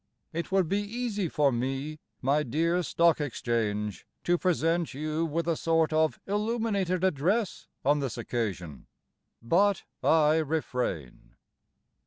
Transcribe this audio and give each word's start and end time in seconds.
It 0.33 0.51
would 0.51 0.67
be 0.67 0.79
easy 0.81 1.29
for 1.29 1.51
me, 1.51 1.99
my 2.23 2.41
dear 2.41 2.81
Stock 2.81 3.21
Exchange, 3.21 4.07
To 4.23 4.35
present 4.35 4.95
you 4.95 5.27
With 5.27 5.47
a 5.47 5.55
sort 5.55 5.93
of 5.93 6.19
illuminated 6.25 7.03
address 7.03 7.67
on 7.85 7.99
this 7.99 8.17
occasion; 8.17 8.87
But 9.43 9.83
I 10.01 10.37
refrain. 10.37 11.35